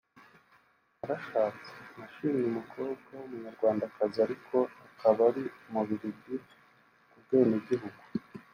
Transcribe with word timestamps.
Narashatse…nashimye 0.97 2.43
umukobwa 2.51 3.09
w’umunyarwandakazi 3.19 4.17
ariko 4.25 4.57
akaba 4.87 5.21
ari 5.29 5.43
umubiligi 5.67 6.35
ku 7.09 7.17
bwenegihugu 7.23 8.01